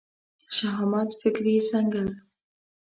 [0.55, 2.07] شهامت فکري سنګر